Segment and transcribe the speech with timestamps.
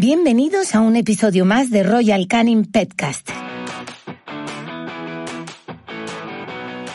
[0.00, 3.30] Bienvenidos a un episodio más de Royal Canin Petcast.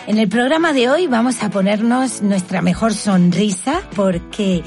[0.07, 4.63] En el programa de hoy vamos a ponernos nuestra mejor sonrisa porque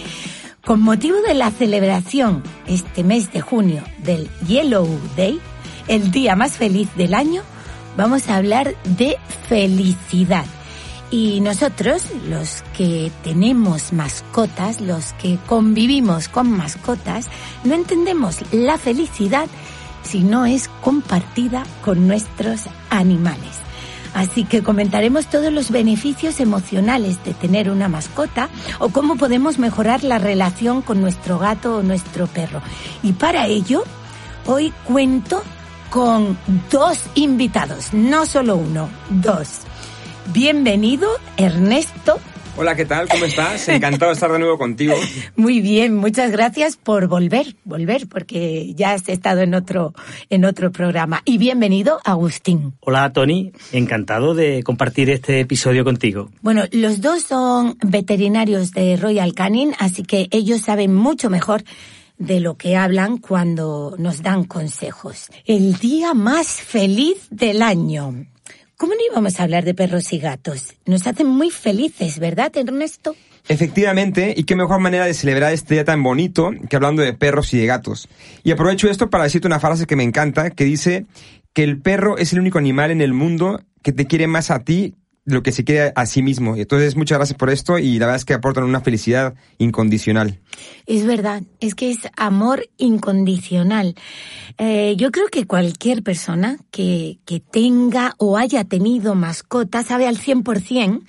[0.66, 5.40] con motivo de la celebración este mes de junio del Yellow Day,
[5.88, 7.40] el día más feliz del año,
[7.96, 9.16] vamos a hablar de
[9.48, 10.44] felicidad.
[11.10, 17.28] Y nosotros, los que tenemos mascotas, los que convivimos con mascotas,
[17.62, 19.46] no entendemos la felicidad
[20.02, 23.66] si no es compartida con nuestros animales.
[24.14, 30.04] Así que comentaremos todos los beneficios emocionales de tener una mascota o cómo podemos mejorar
[30.04, 32.62] la relación con nuestro gato o nuestro perro.
[33.02, 33.84] Y para ello,
[34.46, 35.42] hoy cuento
[35.90, 36.38] con
[36.70, 39.65] dos invitados, no solo uno, dos.
[40.32, 42.18] Bienvenido, Ernesto.
[42.56, 43.06] Hola, ¿qué tal?
[43.08, 43.68] ¿Cómo estás?
[43.68, 44.94] Encantado de estar de nuevo contigo.
[45.36, 49.94] Muy bien, muchas gracias por volver, volver, porque ya has estado en otro,
[50.30, 51.22] en otro programa.
[51.24, 52.74] Y bienvenido, Agustín.
[52.80, 53.52] Hola, Tony.
[53.72, 56.30] Encantado de compartir este episodio contigo.
[56.40, 61.62] Bueno, los dos son veterinarios de Royal Canin, así que ellos saben mucho mejor
[62.18, 65.28] de lo que hablan cuando nos dan consejos.
[65.44, 68.26] El día más feliz del año.
[68.78, 70.74] ¿Cómo no íbamos a hablar de perros y gatos?
[70.84, 73.16] Nos hacen muy felices, ¿verdad, Ernesto?
[73.48, 77.54] Efectivamente, y qué mejor manera de celebrar este día tan bonito que hablando de perros
[77.54, 78.06] y de gatos.
[78.44, 81.06] Y aprovecho esto para decirte una frase que me encanta, que dice
[81.54, 84.62] que el perro es el único animal en el mundo que te quiere más a
[84.62, 84.94] ti
[85.26, 86.56] lo que se quiere a sí mismo.
[86.56, 90.38] Entonces, muchas gracias por esto y la verdad es que aportan una felicidad incondicional.
[90.86, 93.96] Es verdad, es que es amor incondicional.
[94.56, 100.16] Eh, yo creo que cualquier persona que, que tenga o haya tenido mascota sabe al
[100.16, 101.02] 100%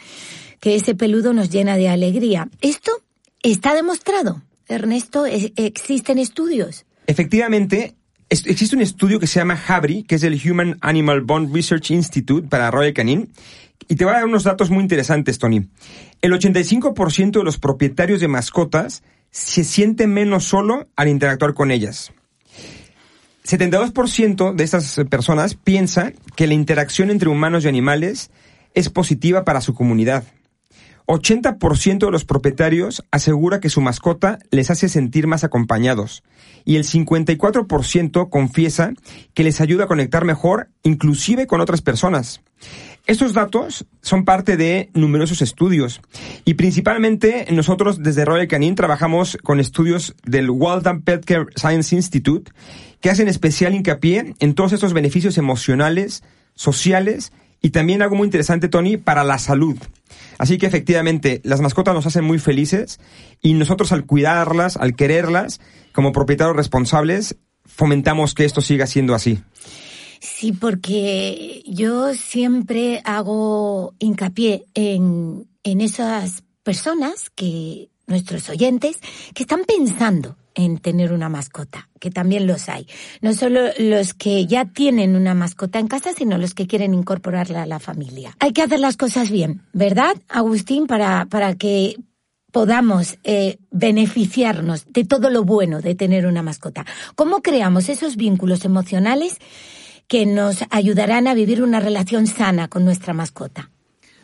[0.60, 2.50] que ese peludo nos llena de alegría.
[2.62, 2.92] Esto
[3.44, 4.42] está demostrado.
[4.68, 6.86] Ernesto, ¿existen estudios?
[7.06, 7.96] Efectivamente,
[8.30, 12.48] existe un estudio que se llama HABRI, que es el Human Animal Bond Research Institute
[12.50, 13.30] para Royal Canin,
[13.88, 15.68] y te voy a dar unos datos muy interesantes, Tony.
[16.22, 22.12] El 85% de los propietarios de mascotas se siente menos solo al interactuar con ellas.
[23.46, 28.30] 72% de estas personas piensa que la interacción entre humanos y animales
[28.74, 30.26] es positiva para su comunidad.
[31.08, 36.22] 80% de los propietarios asegura que su mascota les hace sentir más acompañados
[36.66, 38.94] y el 54% confiesa
[39.34, 42.42] que les ayuda a conectar mejor inclusive con otras personas.
[43.06, 46.02] Estos datos son parte de numerosos estudios
[46.44, 52.52] y principalmente nosotros desde Royal Canin trabajamos con estudios del Waltham Pet Care Science Institute
[53.00, 57.32] que hacen especial hincapié en todos estos beneficios emocionales, sociales
[57.62, 59.78] y también algo muy interesante, Tony, para la salud.
[60.38, 63.00] Así que efectivamente, las mascotas nos hacen muy felices
[63.42, 65.60] y nosotros al cuidarlas, al quererlas,
[65.92, 69.40] como propietarios responsables, fomentamos que esto siga siendo así.
[70.20, 78.98] Sí, porque yo siempre hago hincapié en, en esas personas que, nuestros oyentes,
[79.34, 82.88] que están pensando en tener una mascota, que también los hay.
[83.22, 87.64] No solo los que ya tienen una mascota en casa, sino los que quieren incorporarla
[87.64, 88.36] a la familia.
[88.40, 90.88] Hay que hacer las cosas bien, ¿verdad, Agustín?
[90.88, 91.96] Para, para que
[92.52, 96.86] podamos eh, beneficiarnos de todo lo bueno de tener una mascota.
[97.16, 99.38] ¿Cómo creamos esos vínculos emocionales
[100.08, 103.70] que nos ayudarán a vivir una relación sana con nuestra mascota.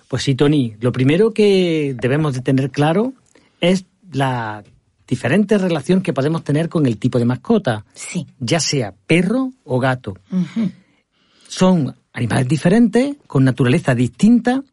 [0.08, 3.14] Pues sí, Tony, lo primero que debemos de tener claro
[3.60, 4.64] es la
[5.08, 7.86] diferente relación que podemos tener con el tipo de mascota.
[7.94, 8.28] Sí.
[8.40, 10.18] Ya sea perro o gato.
[11.48, 14.64] Son animales diferentes, con naturaleza distinta,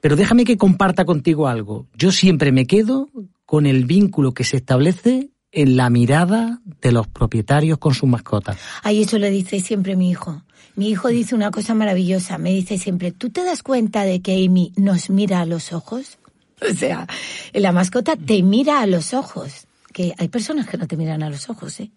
[0.00, 1.86] pero déjame que comparta contigo algo.
[1.94, 3.08] Yo siempre me quedo
[3.44, 8.58] con el vínculo que se establece en la mirada de los propietarios con sus mascotas.
[8.82, 10.42] Ay, eso le dice siempre mi hijo.
[10.74, 12.36] Mi hijo dice una cosa maravillosa.
[12.36, 16.18] Me dice siempre, ¿tú te das cuenta de que Amy nos mira a los ojos?
[16.60, 17.06] O sea,
[17.54, 19.66] la mascota te mira a los ojos.
[19.96, 21.90] Que hay personas que no te miran a los ojos, ¿eh?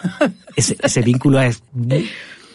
[0.56, 1.62] Ese, ese vínculo es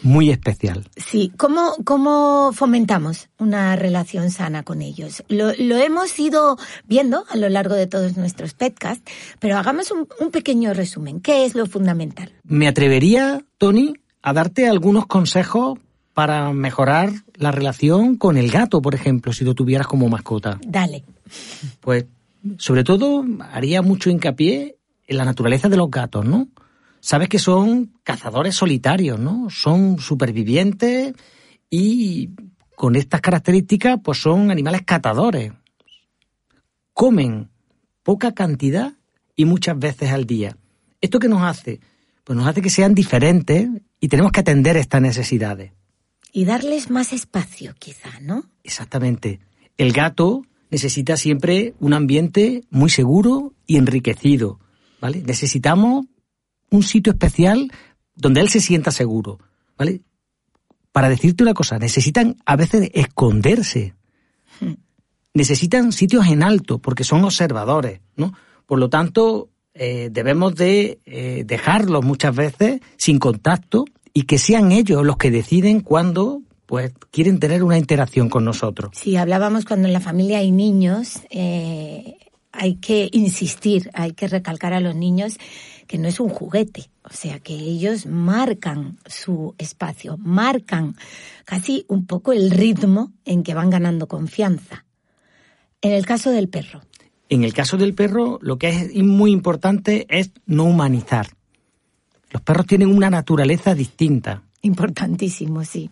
[0.02, 0.84] muy especial.
[0.96, 5.22] Sí, ¿cómo, cómo fomentamos una relación sana con ellos?
[5.28, 6.58] Lo, lo, hemos ido
[6.88, 9.04] viendo a lo largo de todos nuestros podcasts,
[9.38, 11.20] pero hagamos un, un pequeño resumen.
[11.20, 12.32] ¿Qué es lo fundamental?
[12.42, 15.78] Me atrevería, Tony, a darte algunos consejos
[16.14, 20.58] para mejorar la relación con el gato, por ejemplo, si lo tuvieras como mascota.
[20.66, 21.04] Dale.
[21.78, 22.06] Pues,
[22.58, 24.78] sobre todo, haría mucho hincapié
[25.14, 26.48] la naturaleza de los gatos, ¿no?
[27.00, 29.48] sabes que son cazadores solitarios, ¿no?
[29.50, 31.14] Son supervivientes
[31.70, 32.30] y
[32.76, 35.52] con estas características, pues son animales catadores.
[36.92, 37.50] Comen
[38.02, 38.92] poca cantidad
[39.34, 40.56] y muchas veces al día.
[41.00, 41.80] ¿Esto qué nos hace?
[42.22, 43.68] pues nos hace que sean diferentes
[43.98, 45.72] y tenemos que atender estas necesidades.
[46.32, 48.44] Y darles más espacio, quizá, ¿no?
[48.62, 49.40] Exactamente.
[49.78, 54.60] El gato necesita siempre un ambiente muy seguro y enriquecido,
[55.00, 55.22] ¿vale?
[55.24, 56.06] Necesitamos
[56.70, 57.70] un sitio especial
[58.14, 59.38] donde él se sienta seguro,
[59.76, 60.02] ¿vale?
[60.92, 63.94] Para decirte una cosa, necesitan a veces esconderse.
[64.60, 64.74] Hmm.
[65.32, 68.32] Necesitan sitios en alto porque son observadores, ¿no?
[68.66, 74.72] Por lo tanto, eh, debemos de eh, dejarlos muchas veces sin contacto y que sean
[74.72, 78.90] ellos los que deciden cuándo pues quieren tener una interacción con nosotros.
[78.94, 82.16] Sí, hablábamos cuando en la familia hay niños, eh,
[82.52, 85.38] hay que insistir, hay que recalcar a los niños
[85.86, 90.96] que no es un juguete, o sea, que ellos marcan su espacio, marcan
[91.44, 94.84] casi un poco el ritmo en que van ganando confianza.
[95.80, 96.82] En el caso del perro.
[97.28, 101.28] En el caso del perro, lo que es muy importante es no humanizar.
[102.30, 104.42] Los perros tienen una naturaleza distinta.
[104.62, 105.90] Importantísimo, sí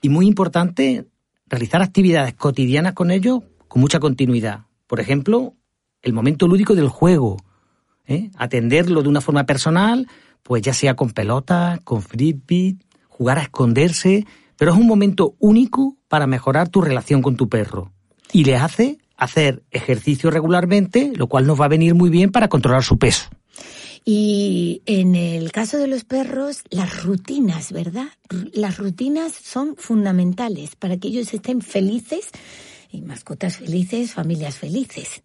[0.00, 1.06] y muy importante
[1.46, 4.64] realizar actividades cotidianas con ellos con mucha continuidad.
[4.88, 5.54] Por ejemplo,
[6.02, 7.36] el momento lúdico del juego,
[8.06, 8.30] ¿eh?
[8.36, 10.08] atenderlo de una forma personal,
[10.42, 14.26] pues ya sea con pelota, con frisbee, jugar a esconderse,
[14.56, 17.92] pero es un momento único para mejorar tu relación con tu perro.
[18.32, 22.48] Y le hace hacer ejercicio regularmente, lo cual nos va a venir muy bien para
[22.48, 23.28] controlar su peso.
[24.04, 28.08] Y en el caso de los perros, las rutinas, ¿verdad?
[28.54, 32.30] Las rutinas son fundamentales para que ellos estén felices
[32.90, 35.22] y mascotas felices, familias felices.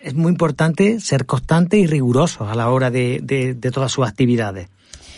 [0.00, 4.68] Es muy importante ser constante y riguroso a la hora de, de todas sus actividades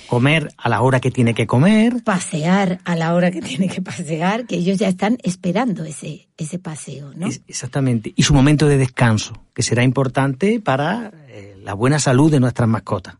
[0.06, 2.02] comer a la hora que tiene que comer.
[2.04, 6.58] Pasear a la hora que tiene que pasear, que ellos ya están esperando ese, ese
[6.58, 7.28] paseo, ¿no?
[7.46, 8.12] exactamente.
[8.16, 11.12] Y su momento de descanso, que será importante para
[11.62, 13.16] la buena salud de nuestras mascotas.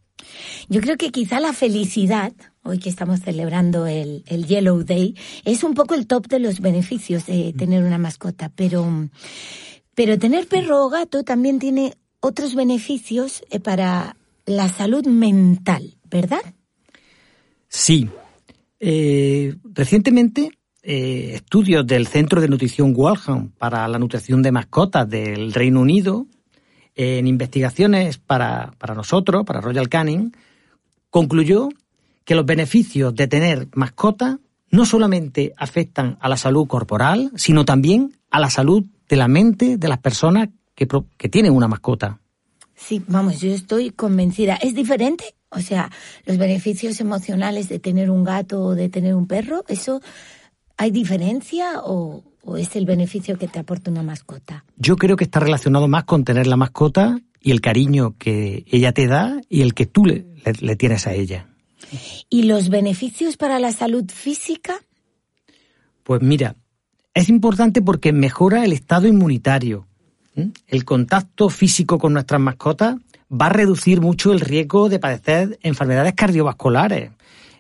[0.69, 2.33] Yo creo que quizá la felicidad,
[2.67, 5.15] hoy que estamos celebrando el, Yellow Day,
[5.45, 9.09] es un poco el top de los beneficios de tener una mascota, pero,
[9.95, 16.43] pero tener perro o gato también tiene otros beneficios eh, para la salud mental, ¿verdad?
[17.69, 18.09] Sí.
[18.79, 20.51] Eh, recientemente,
[20.83, 26.27] eh, estudios del Centro de Nutrición Walham para la nutrición de mascotas del Reino Unido
[26.95, 30.33] en investigaciones para, para nosotros, para Royal Canin,
[31.11, 31.69] concluyó
[32.27, 34.39] que los beneficios de tener mascota
[34.71, 39.79] no solamente afectan a la salud corporal, sino también a la salud de la mente
[39.79, 40.87] de las personas que,
[41.17, 42.21] que tienen una mascota.
[42.75, 44.57] Sí, vamos, yo estoy convencida.
[44.57, 45.35] ¿Es diferente?
[45.49, 45.91] O sea,
[46.27, 50.03] los beneficios emocionales de tener un gato o de tener un perro, ¿eso
[50.77, 54.65] hay diferencia o, o es el beneficio que te aporta una mascota?
[54.77, 58.93] Yo creo que está relacionado más con tener la mascota y el cariño que ella
[58.93, 60.25] te da y el que tú le,
[60.77, 61.47] tienes a ella.
[62.29, 64.75] ¿Y los beneficios para la salud física?
[66.03, 66.57] Pues mira,
[67.15, 69.87] es importante porque mejora el estado inmunitario.
[70.67, 72.97] El contacto físico con nuestras mascotas
[73.33, 77.11] va a reducir mucho el riesgo de padecer enfermedades cardiovasculares.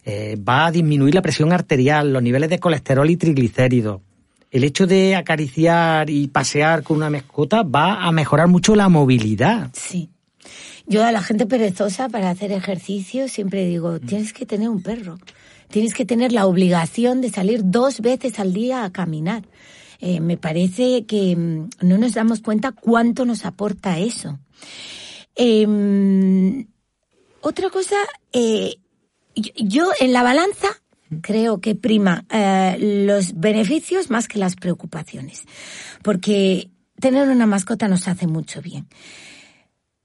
[0.05, 4.01] Eh, va a disminuir la presión arterial, los niveles de colesterol y triglicéridos
[4.51, 9.71] el hecho de acariciar y pasear con una mascota va a mejorar mucho la movilidad.
[9.75, 10.09] Sí.
[10.87, 15.19] Yo a la gente perezosa para hacer ejercicio siempre digo, tienes que tener un perro.
[15.69, 19.43] Tienes que tener la obligación de salir dos veces al día a caminar.
[20.01, 24.39] Eh, me parece que mm, no nos damos cuenta cuánto nos aporta eso.
[25.35, 26.67] Em,
[27.41, 27.97] otra cosa,
[28.33, 28.77] eh,
[29.35, 30.69] yo en la balanza
[31.21, 32.77] creo que prima eh,
[33.07, 35.43] los beneficios más que las preocupaciones,
[36.03, 38.87] porque tener una mascota nos hace mucho bien.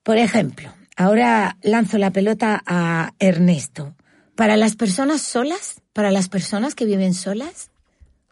[0.04, 3.96] Por ejemplo, ahora lanzo la pelota a Ernesto.
[4.36, 7.70] Para las personas solas, para las personas que viven solas,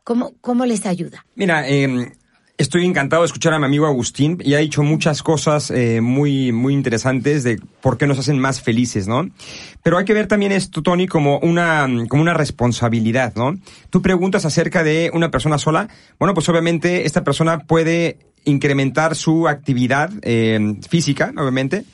[0.04, 1.26] ¿cómo, cómo les ayuda?
[1.36, 2.12] Mira, eh,
[2.60, 6.52] Estoy encantado de escuchar a mi amigo Agustín y ha dicho muchas cosas eh, muy,
[6.52, 9.30] muy interesantes de por qué nos hacen más felices, ¿no?
[9.82, 13.58] Pero hay que ver también esto, Tony, como una, como una responsabilidad, ¿no?
[13.90, 15.88] Tú preguntas acerca de una persona sola.
[16.20, 21.86] Bueno, pues obviamente esta persona puede incrementar su actividad eh, física, obviamente,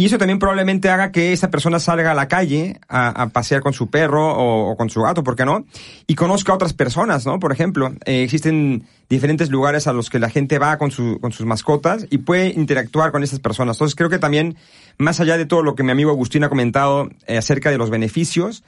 [0.00, 3.74] y eso también probablemente haga que esa persona salga a la calle a, pasear con
[3.74, 5.66] su perro o, con su gato, ¿por qué no?
[6.06, 7.38] Y conozca a otras personas, ¿no?
[7.38, 11.32] Por ejemplo, eh, existen diferentes lugares a los que la gente va con, su, con
[11.32, 13.76] sus mascotas y puede interactuar con esas personas.
[13.76, 14.56] Entonces creo que también,
[14.96, 17.90] más allá de todo lo que mi amigo Agustín ha comentado eh, acerca de los
[17.90, 18.64] beneficios,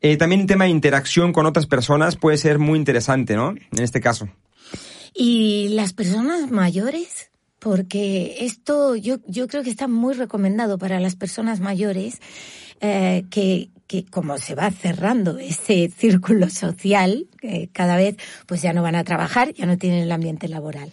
[0.00, 3.50] eh, también el tema de interacción con otras personas puede ser muy interesante, ¿no?
[3.50, 4.28] En este caso.
[5.14, 7.32] ¿Y las personas mayores?
[7.62, 12.20] porque esto yo, yo creo que está muy recomendado para las personas mayores
[12.80, 18.16] eh, que, que como se va cerrando ese círculo social, eh, cada vez
[18.46, 20.90] pues ya no van a trabajar, ya no tienen el ambiente laboral.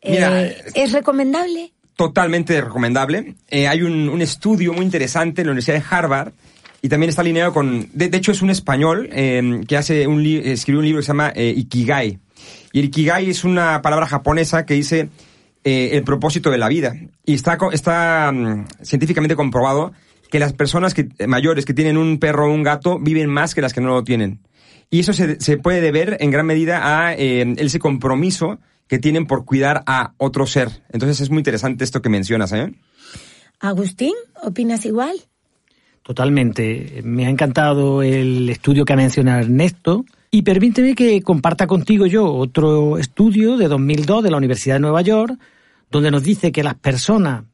[0.00, 1.72] Eh, ¿Es recomendable?
[1.96, 3.34] Totalmente recomendable.
[3.48, 6.32] Eh, hay un, un, estudio muy interesante en la Universidad de Harvard
[6.82, 7.88] y también está alineado con...
[7.92, 11.08] De, de hecho, es un español eh, que hace un escribió un libro que se
[11.08, 12.18] llama eh, Ikigai.
[12.72, 15.10] Y el Ikigai es una palabra japonesa que dice
[15.64, 16.94] eh, el propósito de la vida.
[17.24, 19.92] Y está, está um, científicamente comprobado
[20.30, 23.60] que las personas que, mayores que tienen un perro o un gato viven más que
[23.60, 24.40] las que no lo tienen.
[24.90, 29.26] Y eso se, se puede deber en gran medida a eh, ese compromiso que tienen
[29.26, 30.68] por cuidar a otro ser.
[30.90, 32.72] Entonces es muy interesante esto que mencionas, ¿eh?
[33.60, 35.16] Agustín, ¿opinas igual?
[36.02, 37.00] Totalmente.
[37.04, 40.04] Me ha encantado el estudio que ha mencionado Ernesto.
[40.34, 45.02] Y permíteme que comparta contigo yo otro estudio de 2002 de la Universidad de Nueva
[45.02, 45.38] York,
[45.90, 47.44] donde nos dice que las personas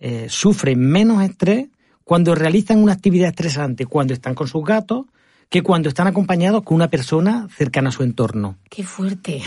[0.00, 1.68] eh, sufren menos estrés
[2.02, 5.06] cuando realizan una actividad estresante, cuando están con sus gatos,
[5.48, 8.58] que cuando están acompañados con una persona cercana a su entorno.
[8.68, 9.40] Qué fuerte.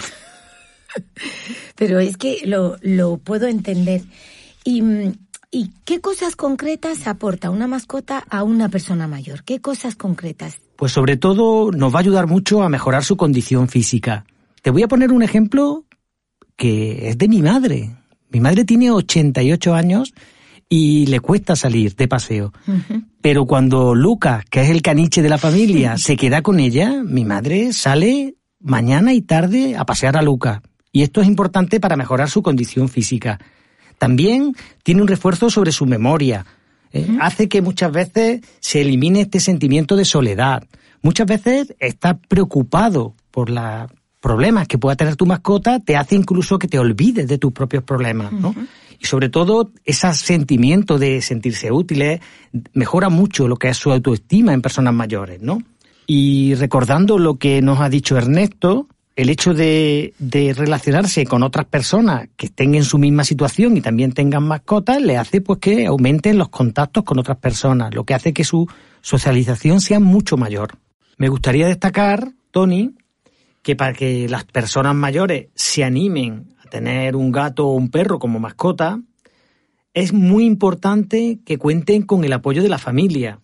[1.75, 4.03] Pero es que lo, lo puedo entender.
[4.63, 4.81] Y,
[5.51, 9.43] ¿Y qué cosas concretas aporta una mascota a una persona mayor?
[9.43, 10.61] ¿Qué cosas concretas?
[10.77, 14.25] Pues sobre todo nos va a ayudar mucho a mejorar su condición física.
[14.61, 15.85] Te voy a poner un ejemplo
[16.55, 17.95] que es de mi madre.
[18.29, 20.13] Mi madre tiene 88 años
[20.69, 22.53] y le cuesta salir de paseo.
[22.67, 23.05] Uh -huh.
[23.21, 27.25] Pero cuando Lucas, que es el caniche de la familia, se queda con ella, mi
[27.25, 30.61] madre sale mañana y tarde a pasear a Lucas.
[30.91, 33.39] Y esto es importante para mejorar su condición física.
[33.97, 36.45] También tiene un refuerzo sobre su memoria.
[36.91, 37.05] ¿Eh?
[37.07, 37.17] Uh -huh.
[37.21, 40.63] Hace que muchas veces se elimine este sentimiento de soledad.
[41.01, 43.89] Muchas veces estás preocupado por los
[44.19, 47.83] problemas que pueda tener tu mascota, te hace incluso que te olvides de tus propios
[47.83, 48.49] problemas, ¿no?
[48.49, 48.67] Uh -huh.
[48.99, 52.19] Y sobre todo, ese sentimiento de sentirse útiles
[52.73, 55.61] mejora mucho lo que es su autoestima en personas mayores, ¿no?
[56.07, 60.13] Y recordando lo que nos ha dicho Ernesto, el hecho de,
[60.55, 65.17] relacionarse con otras personas que estén en su misma situación y también tengan mascotas le
[65.17, 68.69] hace pues que aumenten los contactos con otras personas, lo que hace que su
[69.01, 70.77] socialización sea mucho mayor.
[71.17, 72.93] Me gustaría destacar, Tony,
[73.63, 78.19] que para que las personas mayores se animen a tener un gato o un perro
[78.19, 79.01] como mascota,
[79.95, 83.39] es muy importante que cuenten con el apoyo de la familia,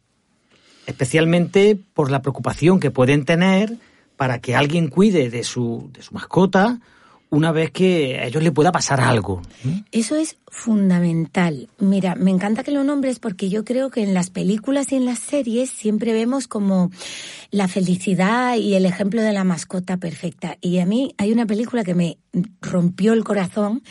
[0.86, 3.80] especialmente por la preocupación que pueden tener
[4.24, 6.80] para que alguien cuide de su, de su mascota
[7.30, 9.42] una vez que a ellos le pueda pasar algo.
[9.92, 11.68] Eso es fundamental.
[11.78, 15.06] Mira, me encanta que lo nombres porque yo creo que en las películas y en
[15.06, 16.90] las series siempre vemos como
[17.52, 20.58] la felicidad y el ejemplo de la mascota perfecta.
[20.62, 22.18] Y a mí hay una película que me
[22.62, 23.84] rompió el corazón,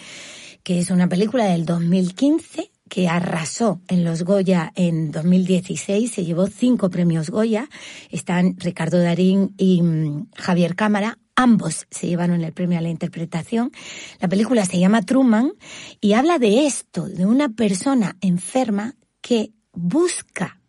[0.62, 6.46] que es una película del 2015 que arrasó en los Goya en 2016, se llevó
[6.48, 7.70] cinco premios Goya,
[8.10, 13.72] están Ricardo Darín y um, Javier Cámara, ambos se llevaron el premio a la interpretación.
[14.20, 15.54] La película se llama Truman
[16.02, 20.60] y habla de esto, de una persona enferma que busca,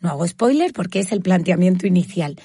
[0.00, 2.40] no hago spoiler porque es el planteamiento inicial,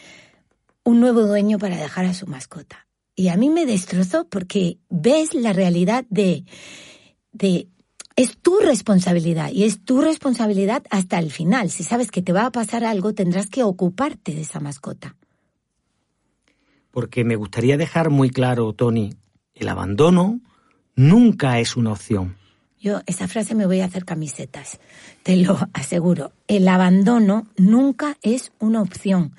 [0.83, 2.85] un nuevo dueño para dejar a su mascota.
[3.15, 6.43] Y a mí me destrozó porque ves la realidad de,
[7.31, 7.69] de
[8.21, 11.69] es tu responsabilidad y es tu responsabilidad hasta el final.
[11.71, 15.15] Si sabes que te va a pasar algo, tendrás que ocuparte de esa mascota.
[16.91, 19.13] Porque me gustaría dejar muy claro, Tony,
[19.55, 20.41] el abandono
[20.95, 22.37] nunca es una opción.
[22.79, 24.79] Yo esa frase me voy a hacer camisetas,
[25.23, 26.33] te lo aseguro.
[26.47, 29.35] El abandono nunca es una opción.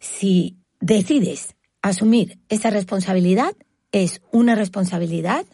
[0.00, 3.54] Si decides asumir esa responsabilidad,
[3.92, 5.44] es una responsabilidad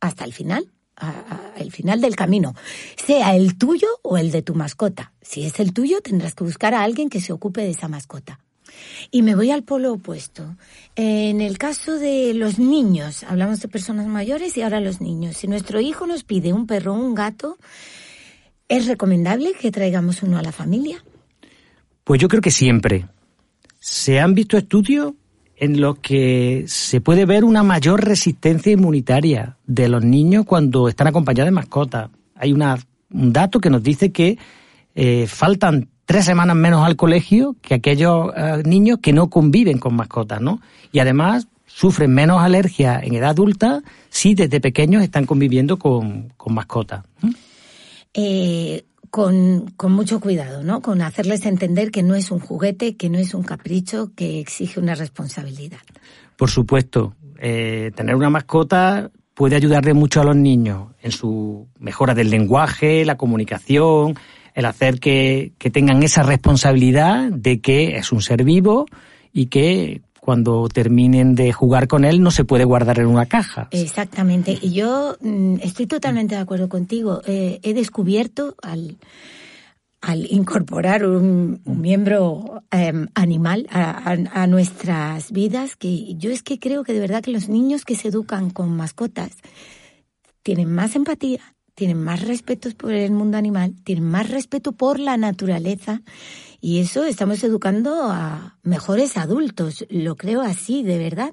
[0.00, 0.70] hasta el final
[1.00, 2.54] al final del camino,
[2.96, 5.12] sea el tuyo o el de tu mascota.
[5.20, 8.40] Si es el tuyo, tendrás que buscar a alguien que se ocupe de esa mascota.
[9.10, 10.56] Y me voy al polo opuesto.
[10.96, 15.36] En el caso de los niños, hablamos de personas mayores y ahora los niños.
[15.36, 17.58] Si nuestro hijo nos pide un perro o un gato,
[18.68, 21.04] ¿es recomendable que traigamos uno a la familia?
[22.04, 23.08] Pues yo creo que siempre.
[23.78, 25.14] Se han visto estudios
[25.60, 31.06] en los que se puede ver una mayor resistencia inmunitaria de los niños cuando están
[31.06, 32.10] acompañados de mascotas.
[32.34, 32.78] Hay una,
[33.12, 34.38] un dato que nos dice que
[34.94, 39.94] eh, faltan tres semanas menos al colegio que aquellos eh, niños que no conviven con
[39.94, 40.62] mascotas, ¿no?
[40.92, 46.54] Y además sufren menos alergia en edad adulta si desde pequeños están conviviendo con, con
[46.54, 47.04] mascotas.
[48.14, 50.80] Eh, con, con, mucho cuidado, ¿no?
[50.80, 54.80] Con hacerles entender que no es un juguete, que no es un capricho, que exige
[54.80, 55.80] una responsabilidad.
[56.36, 62.14] Por supuesto, eh, tener una mascota puede ayudarle mucho a los niños en su mejora
[62.14, 64.14] del lenguaje, la comunicación,
[64.54, 68.86] el hacer que, que tengan esa responsabilidad de que es un ser vivo
[69.32, 73.68] y que cuando terminen de jugar con él no se puede guardar en una caja.
[73.70, 74.58] Exactamente.
[74.60, 77.22] Y yo mm, estoy totalmente de acuerdo contigo.
[77.26, 78.98] Eh, he descubierto al,
[80.30, 87.00] incorporar un, miembro em, animal a, nuestras vidas que yo es que creo que de
[87.00, 89.32] verdad que los niños que se educan con mascotas
[90.42, 95.16] tienen más empatía, tienen más respeto por el mundo animal, tienen más respeto por la
[95.16, 96.02] naturaleza
[96.60, 101.32] y eso estamos educando a mejores adultos, lo creo así, de verdad.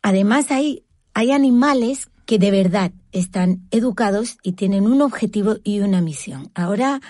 [0.00, 6.00] Además hay, hay animales que de verdad están educados y tienen un objetivo y una
[6.02, 6.52] misión.
[6.54, 7.00] Ahora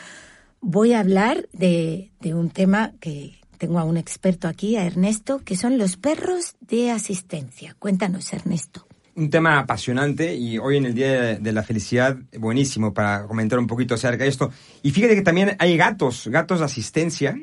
[0.62, 5.40] voy a hablar de, de un tema que tengo a un experto aquí, a Ernesto,
[5.44, 7.76] que son los perros de asistencia.
[7.78, 13.26] Cuéntanos, Ernesto un tema apasionante y hoy en el Día de la Felicidad, buenísimo para
[13.26, 14.52] comentar un poquito acerca de esto.
[14.82, 17.36] Y fíjate que también hay gatos, gatos de asistencia.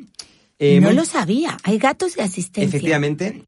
[0.59, 2.67] Eh, no lo sabía, hay gatos de asistencia.
[2.67, 3.43] Efectivamente.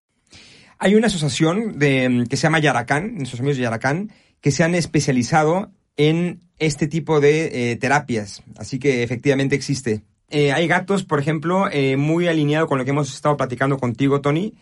[0.79, 4.75] Hay una asociación de, que se llama Yaracán, nuestros amigos de Yaracán, que se han
[4.75, 8.41] especializado en este tipo de eh, terapias.
[8.58, 10.03] Así que efectivamente existe.
[10.29, 14.55] Eh, hay gatos, por ejemplo, muy alineado con lo que hemos estado platicando contigo, Tony,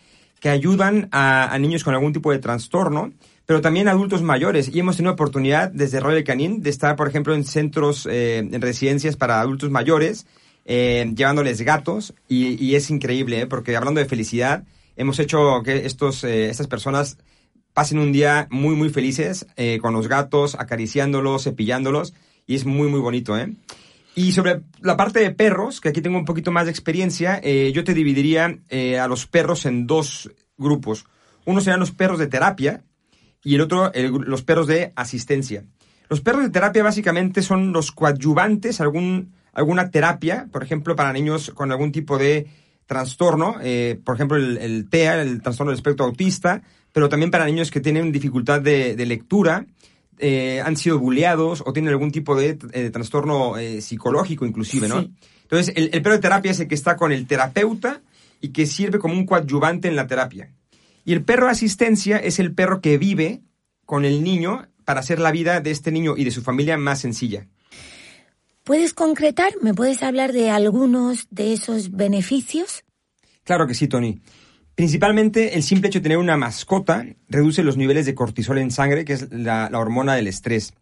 [0.44, 3.14] que ayudan a, niños con algún tipo de trastorno
[3.46, 4.68] pero también adultos mayores.
[4.74, 8.60] Y hemos tenido oportunidad desde Royal Canin de estar, por ejemplo, en centros, eh, en
[8.60, 10.26] residencias para adultos mayores,
[10.66, 12.12] eh, llevándoles gatos.
[12.28, 13.46] Y, es increíble, ¿eh?
[13.46, 14.64] porque hablando de felicidad,
[14.96, 17.16] hemos hecho que estos, estas personas
[17.72, 19.46] pasen un día muy, muy felices
[19.80, 22.12] con los gatos, acariciándolos, cepillándolos.
[22.46, 23.50] Y es muy, muy bonito, ¿eh?
[24.14, 27.82] Y sobre la parte de perros, que aquí tengo un poquito más de experiencia, yo
[27.82, 28.58] te dividiría
[29.00, 31.04] a los perros en dos grupos.
[31.44, 32.84] Uno serían los perros de terapia,
[33.44, 35.64] y el otro, los perros de asistencia.
[36.08, 41.50] Los perros de terapia básicamente son los coadyuvantes algún, alguna terapia, por ejemplo, para niños
[41.54, 42.46] con algún tipo de
[42.86, 46.62] trastorno, eh, por ejemplo, el, TEA, el trastorno del espectro autista,
[46.92, 49.66] pero también para niños que tienen dificultad de, lectura,
[50.18, 55.08] eh, han sido bulleados o tienen algún tipo de eh, trastorno psicológico inclusive, ¿no?
[55.42, 58.00] Entonces, el, el perro de terapia es el que está con el terapeuta
[58.40, 60.52] y que sirve como un coadyuvante en la terapia.
[61.04, 63.42] Y el perro asistencia es el perro que vive
[63.84, 67.00] con el niño para hacer la vida de este niño y de su familia más
[67.00, 67.46] sencilla.
[68.62, 69.52] ¿Puedes concretar?
[69.60, 72.84] ¿Me puedes hablar de algunos de esos beneficios?
[73.44, 74.20] Claro que sí, Tony.
[74.74, 79.04] Principalmente el simple hecho de tener una mascota reduce los niveles de cortisol en sangre,
[79.04, 80.74] que es la, hormona del estrés.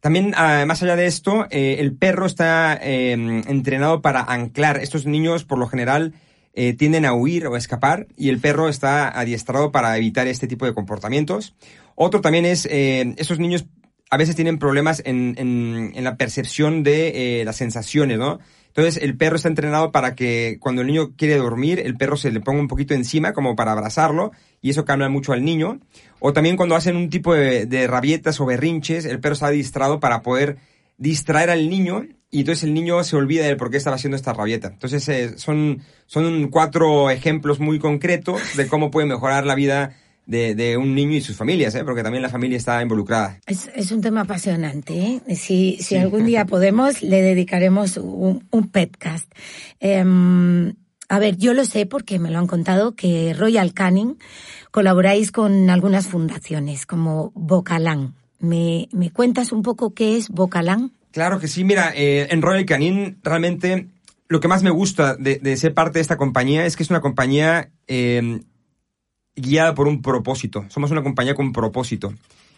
[0.00, 4.78] También, ah, más allá de esto, eh, el perro está eh, entrenado para anclar.
[4.78, 6.14] Estos niños, por lo general,
[6.54, 10.46] eh, tienden a huir o a escapar y el perro está adiestrado para evitar este
[10.46, 11.54] tipo de comportamientos.
[11.96, 13.66] Otro también es, eh, esos niños
[14.10, 18.40] a veces tienen problemas en, en, la percepción de las sensaciones, ¿no?
[18.74, 22.30] Entonces el perro está entrenado para que cuando el niño quiere dormir, el perro se
[22.30, 24.32] le ponga un poquito encima como para abrazarlo
[24.62, 25.80] y eso cambia mucho al niño.
[26.20, 30.00] O también cuando hacen un tipo de, de rabietas o berrinches, el perro está adiestrado
[30.00, 30.56] para poder
[30.96, 34.32] distraer al niño y entonces el niño se olvida de por qué estaba haciendo esta
[34.32, 34.68] rabieta.
[34.68, 39.94] Entonces eh, son, son cuatro ejemplos muy concretos de cómo puede mejorar la vida
[40.26, 41.84] de, un niño y sus familias, ¿eh?
[41.84, 43.38] porque también la familia está involucrada.
[43.46, 45.22] Es, es un tema apasionante.
[45.26, 45.36] ¿eh?
[45.36, 49.30] Si, si algún día podemos, le dedicaremos un, un podcast.
[49.80, 50.74] Em,
[51.08, 54.18] a ver, yo lo sé porque me lo han contado que Royal Canin
[54.70, 58.14] colaboráis con algunas fundaciones como Bocalán.
[58.38, 60.92] ¿Me, ¿Me cuentas un poco qué es Bocalán?
[61.12, 63.88] Claro que sí, mira, eh, en Royal Canin realmente
[64.28, 67.02] lo que más me gusta de, ser parte de esta compañía es que es una
[67.02, 68.44] compañía em,
[69.36, 70.64] guiada por un propósito.
[70.68, 72.12] Somos una compañía con propósito.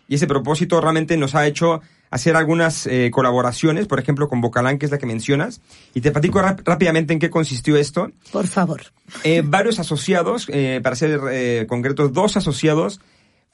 [0.09, 4.79] Y ese propósito realmente nos ha hecho hacer algunas eh, colaboraciones, por ejemplo, con Bocalán,
[4.79, 5.61] que es la que mencionas.
[5.95, 8.11] Y te platico rápidamente en qué consistió esto.
[8.31, 8.83] Por favor.
[9.25, 10.47] Eh, varios asociados,
[10.83, 13.01] para ser concretos, dos asociados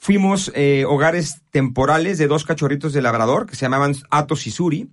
[0.00, 4.88] fuimos eh, hogares temporales de dos cachorritos de labrador que se llamaban Atos y Suri.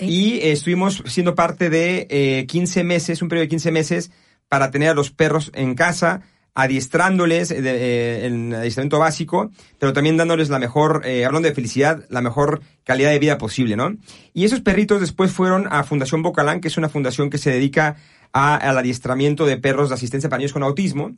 [0.00, 4.10] Y eh, estuvimos siendo parte de eh, 15 meses, un periodo de 15 meses,
[4.48, 6.22] para tener a los perros en casa,
[6.56, 12.62] adiestrándoles eh, en adiestramiento básico, pero también dándoles la mejor, hablando de felicidad, la mejor
[12.82, 13.94] calidad de vida posible, ¿no?
[14.34, 17.96] Y esos perritos después fueron a Fundación Bocalán, que es una fundación que se dedica
[18.32, 21.12] al adiestramiento de perros de asistencia para niños con autismo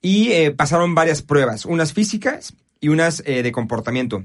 [0.00, 4.24] y pasaron varias pruebas, unas físicas y unas eh, de comportamiento.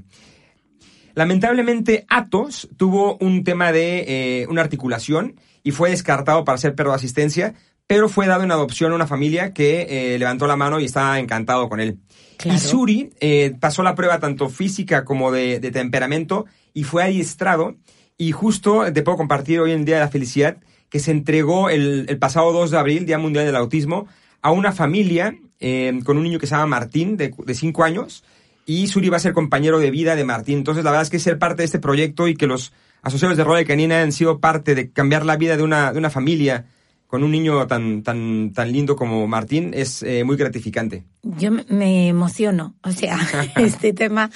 [1.14, 4.04] Lamentablemente, Atos tuvo un tema de
[4.42, 7.54] eh, una articulación y fue descartado para ser perro de asistencia,
[7.90, 11.18] pero fue dado en adopción a una familia que eh, levantó la mano y estaba
[11.18, 11.98] encantado con él.
[12.44, 13.10] Y Suri
[13.58, 17.74] pasó la prueba tanto física como de, temperamento y fue adiestrado
[18.16, 22.06] Y justo te puedo compartir hoy en Día de la Felicidad que se entregó el,
[22.08, 24.06] el pasado 2 de abril, Día Mundial del Autismo,
[24.40, 28.22] a una familia eh, con un niño que se llama Martín, de 5 años,
[28.66, 30.58] y Suri va a ser compañero de vida de Martín.
[30.58, 32.72] Entonces, la verdad es que ser parte de este proyecto y que los
[33.02, 36.10] asociados de Royal Canina han sido parte de cambiar la vida de una, de una
[36.10, 36.66] familia
[37.10, 41.04] con un niño tan, tan, tan lindo como Martín es eh, muy gratificante.
[41.24, 43.18] Yo me emociono, o sea,
[43.56, 44.30] este tema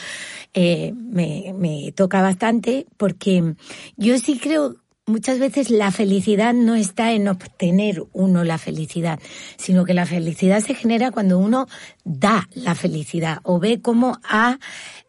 [0.52, 3.54] eh, me, me toca bastante porque
[3.96, 4.74] yo sí creo
[5.06, 9.20] muchas veces la felicidad no está en obtener uno la felicidad,
[9.56, 11.68] sino que la felicidad se genera cuando uno
[12.04, 14.58] da la felicidad o ve cómo ha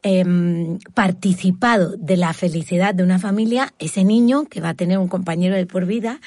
[0.04, 5.08] em, participado de la felicidad de una familia ese niño que va a tener un
[5.08, 6.20] compañero de por vida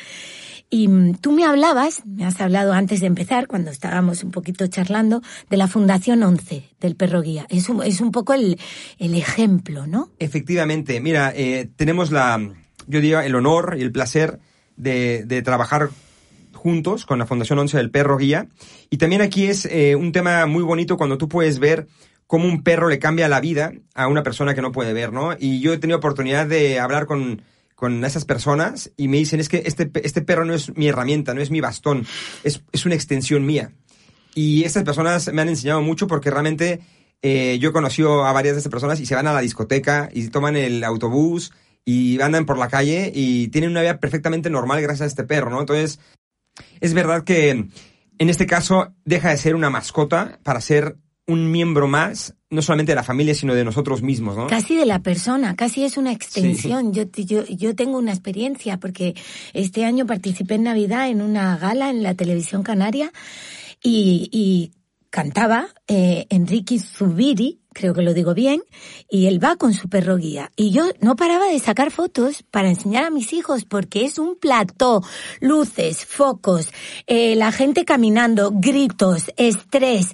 [0.71, 4.67] y mm, tú me hablabas, me has hablado antes de empezar, cuando estábamos un poquito
[4.67, 7.47] charlando, de la Fundación 11 del Perro Guía.
[7.49, 8.59] Es un, es un poco el,
[8.99, 10.11] el ejemplo, ¿no?
[10.19, 11.01] Efectivamente.
[11.01, 12.39] Mira, eh, tenemos la,
[12.87, 14.39] yo diría, el honor y el placer
[14.77, 15.91] de, de trabajar
[16.53, 18.49] juntos con la Fundación 11 del Perro Guía.
[18.91, 21.87] Y también aquí es eh, un tema muy bonito cuando tú puedes ver
[22.27, 25.35] cómo un perro le cambia la vida a una persona que no puede ver, ¿no?
[25.39, 27.43] Y yo he tenido oportunidad de hablar con
[27.79, 31.33] con esas personas y me dicen, es que este, este perro no es mi herramienta,
[31.33, 32.05] no es mi bastón,
[32.43, 33.71] es, es una extensión mía.
[34.35, 36.81] Y estas personas me han enseñado mucho porque realmente
[37.23, 40.09] eh, yo he conocido a varias de estas personas y se van a la discoteca
[40.13, 41.53] y toman el autobús
[41.85, 45.49] y andan por la calle y tienen una vida perfectamente normal gracias a este perro,
[45.49, 45.61] ¿no?
[45.61, 46.01] Entonces,
[46.81, 50.97] es verdad que en este caso deja de ser una mascota para ser
[51.29, 54.47] un miembro más, no solamente de la familia, sino de nosotros mismos, ¿no?
[54.47, 56.93] Casi de la persona, casi es una extensión.
[56.95, 59.15] Yo, yo, yo tengo una experiencia porque
[59.53, 63.13] este año participé en Navidad en una gala en la televisión canaria
[63.83, 64.73] y, y
[65.11, 68.63] cantaba eh, Enrique Zubiri, creo que lo digo bien,
[69.09, 70.51] y él va con su perro guía.
[70.57, 74.37] Y yo no paraba de sacar fotos para enseñar a mis hijos, porque es un
[74.37, 75.03] plató,
[75.41, 76.69] luces, focos,
[77.07, 80.13] eh, la gente caminando, gritos, estrés.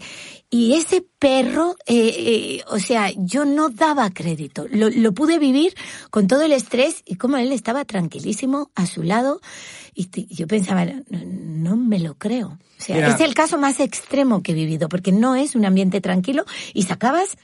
[0.55, 4.67] Y ese perro, eh, eh, o sea, yo no daba crédito.
[4.71, 5.75] Lo, lo, pude vivir
[6.11, 9.40] con todo el estrés y como él estaba tranquilísimo a su lado.
[9.97, 12.61] Y yo pensaba, no, no me lo creo.
[12.79, 15.64] O sea, Mira, es el caso más extremo que he vivido, porque no es un
[15.64, 17.37] ambiente tranquilo y sacabas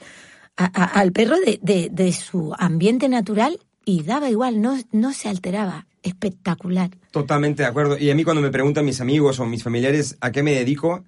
[0.55, 5.11] a, a, al perro de, de, de su ambiente natural y daba igual, no, no
[5.11, 5.85] se alteraba.
[6.01, 6.91] Espectacular.
[7.11, 7.97] Totalmente de acuerdo.
[7.97, 11.03] Y a mí cuando me preguntan mis amigos o mis familiares a qué me dedico,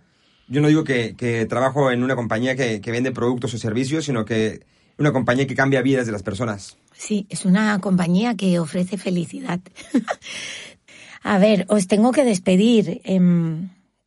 [0.48, 4.62] yo no digo que, trabajo en una compañía que, vende productos o servicios, sino que
[4.98, 6.78] una compañía que cambia vidas de las personas.
[6.94, 9.60] Sí, es una compañía que ofrece felicidad.
[11.24, 13.02] A ver, os tengo que despedir.
[13.04, 13.20] Eh,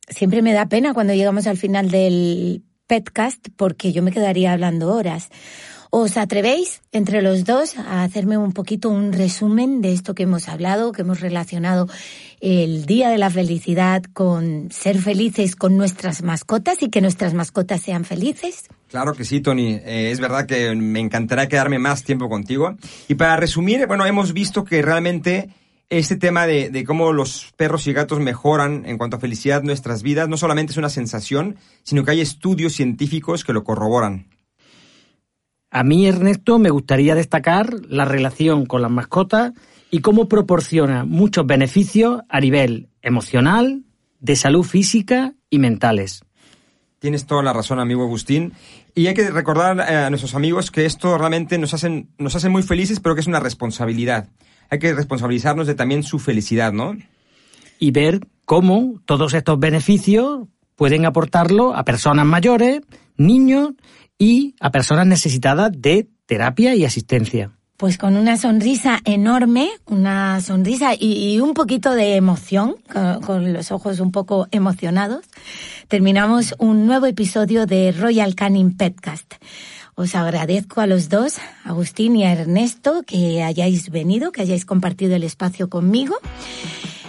[0.07, 4.93] siempre me da pena cuando llegamos al final del podcast porque yo me quedaría hablando
[4.93, 5.29] horas.
[5.89, 10.49] ¿Os atrevéis entre los dos a hacerme un poquito un resumen de esto que hemos
[10.49, 11.87] hablado, que hemos relacionado
[12.41, 17.81] el Día de la Felicidad con ser felices con nuestras mascotas y que nuestras mascotas
[17.81, 18.65] sean felices?
[18.89, 19.79] Claro que sí, Tony.
[19.83, 22.75] Eh, es verdad que me encantará quedarme más tiempo contigo.
[23.07, 25.49] Y para resumir, bueno, hemos visto que realmente
[25.89, 30.03] este tema de, de, cómo los perros y gatos mejoran en cuanto a felicidad nuestras
[30.03, 34.27] vidas no solamente es una sensación, sino que hay estudios científicos que lo corroboran.
[35.77, 39.53] A mí, Ernesto, me gustaría destacar la relación con las mascotas
[39.91, 43.83] y cómo proporciona muchos beneficios a nivel emocional,
[44.19, 46.23] de salud física y mentales.
[46.97, 48.53] Tienes toda la razón, amigo Agustín.
[48.95, 52.49] Y hay que recordar eh, a nuestros amigos que esto realmente nos hacen, nos hace
[52.49, 54.29] muy felices, pero que es una responsabilidad.
[54.71, 56.97] Hay que responsabilizarnos de también su felicidad, ¿no?
[57.77, 62.81] Y ver cómo todos estos beneficios pueden aportarlo a personas mayores,
[63.15, 63.73] niños
[64.17, 67.51] y a personas necesitadas de terapia y asistencia.
[67.77, 72.75] Pues con una sonrisa enorme, una sonrisa y, y un poquito de emoción,
[73.23, 75.25] con, los ojos un poco emocionados,
[75.87, 79.35] terminamos un nuevo episodio de Royal Canin Petcast.
[79.93, 85.15] Os agradezco a los dos, Agustín y a Ernesto, que hayáis venido, que hayáis compartido
[85.15, 86.15] el espacio conmigo.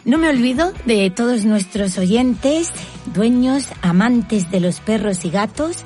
[0.09, 2.71] No me olvido de todos nuestros oyentes,
[3.13, 5.77] dueños, amantes de los perros y gatos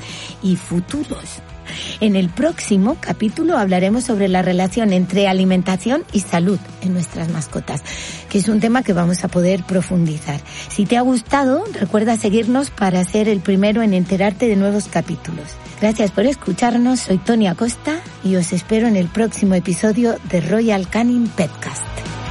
[0.44, 1.42] y futuros.
[1.98, 7.82] En el próximo capítulo hablaremos sobre la relación entre alimentación y salud en nuestras mascotas,
[8.30, 10.40] que es un tema que vamos a poder profundizar.
[10.68, 15.48] Si te ha gustado, recuerda seguirnos para ser el primero en enterarte de nuevos capítulos.
[15.80, 20.88] Gracias por escucharnos, soy Tony Acosta y os espero en el próximo episodio de Royal
[20.88, 22.21] Canin Petcast.